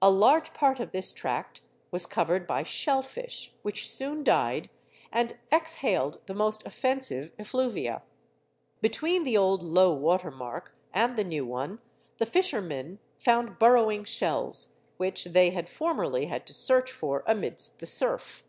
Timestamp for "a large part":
0.00-0.80